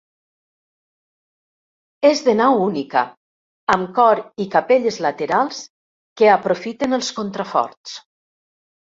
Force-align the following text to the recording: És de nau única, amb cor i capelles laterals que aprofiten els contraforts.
És 2.07 2.21
de 2.27 2.33
nau 2.37 2.55
única, 2.67 3.03
amb 3.73 3.91
cor 3.99 4.21
i 4.45 4.47
capelles 4.55 4.97
laterals 5.07 5.59
que 6.23 6.31
aprofiten 6.37 6.99
els 6.99 7.11
contraforts. 7.21 7.95